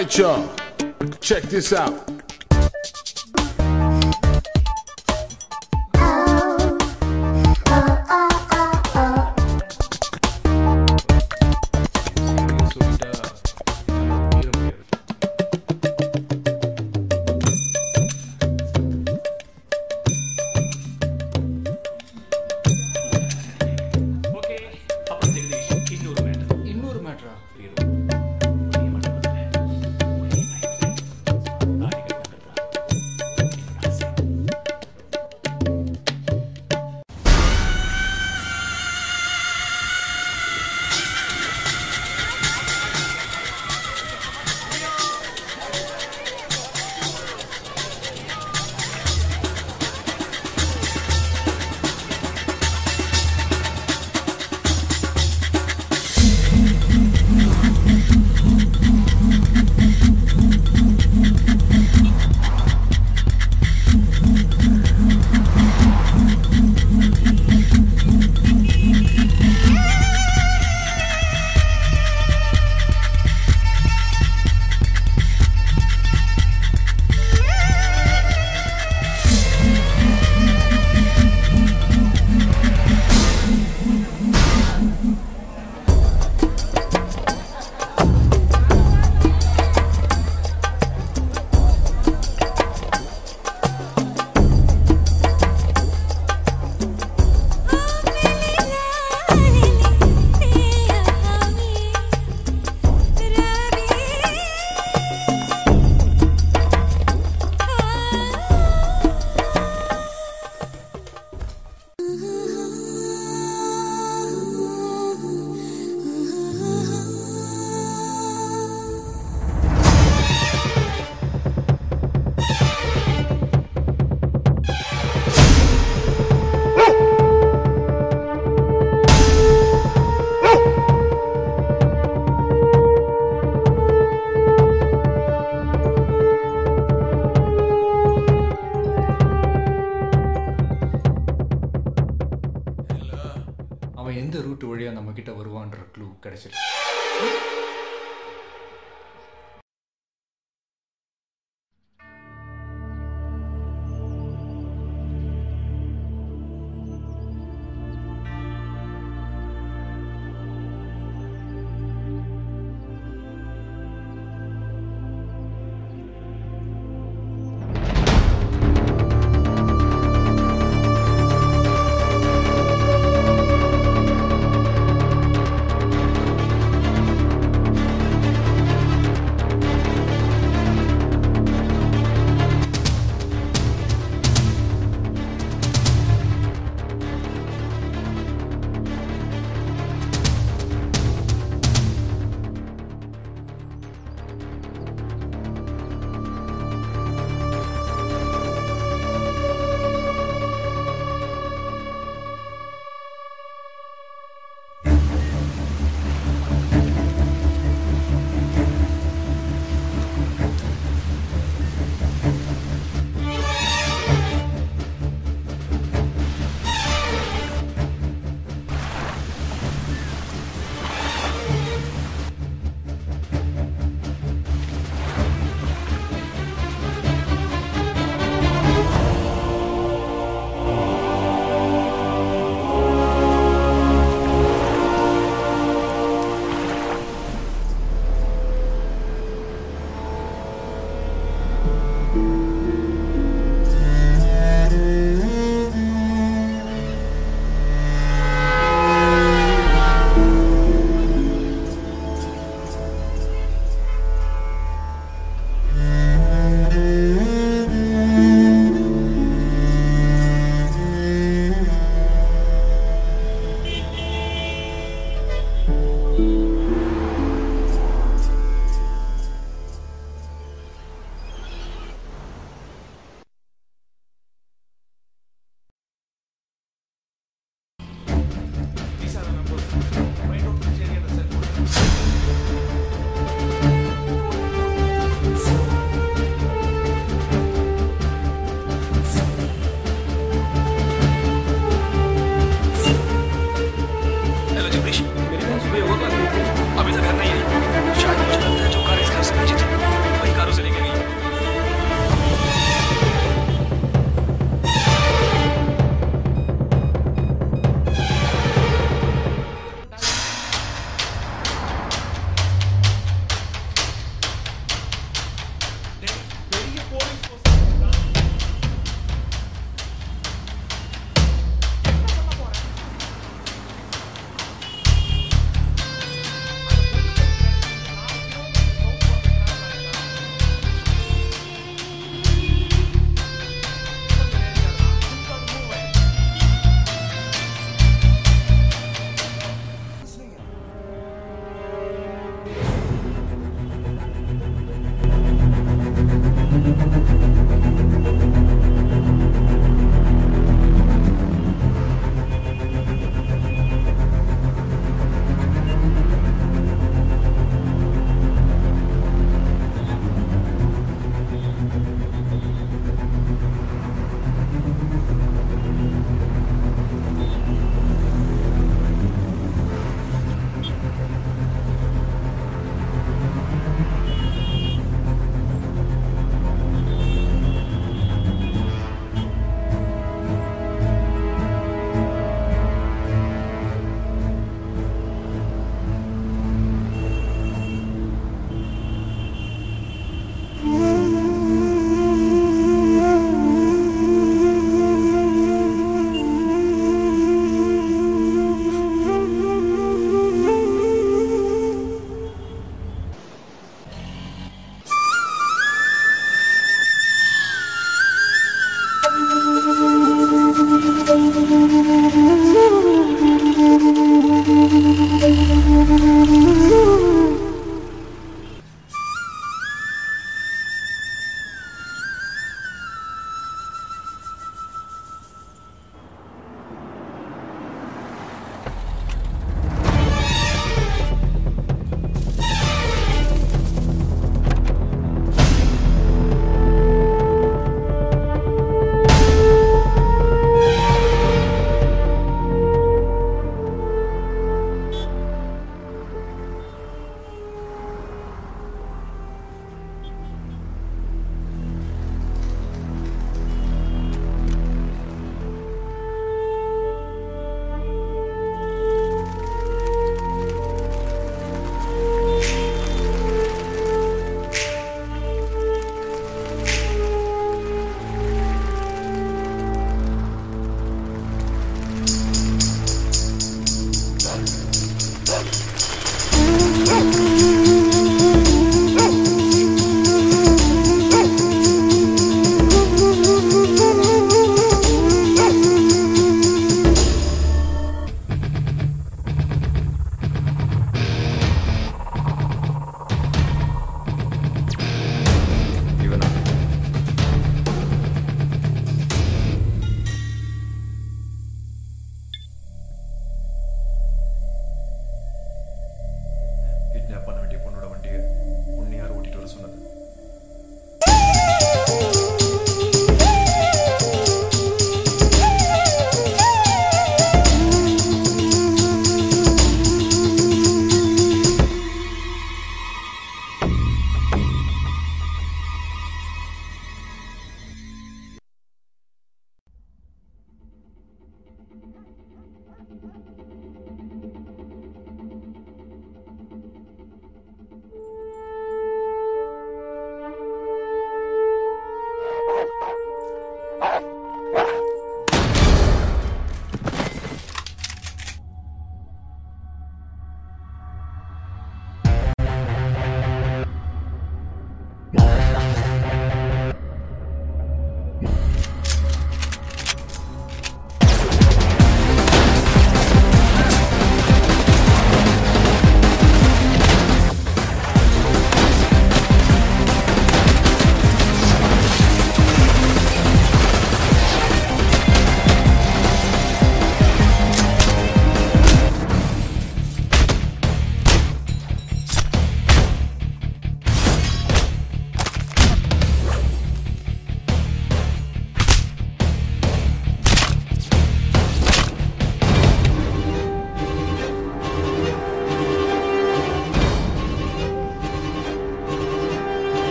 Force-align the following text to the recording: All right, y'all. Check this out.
All 0.00 0.06
right, 0.06 0.16
y'all. 0.16 0.48
Check 1.20 1.42
this 1.42 1.74
out. 1.74 2.09